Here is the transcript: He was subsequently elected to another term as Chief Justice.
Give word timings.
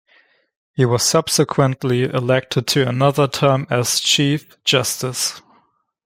He 0.73 0.83
was 0.83 1.03
subsequently 1.03 2.05
elected 2.05 2.65
to 2.69 2.89
another 2.89 3.27
term 3.27 3.67
as 3.69 3.99
Chief 3.99 4.57
Justice. 4.63 5.43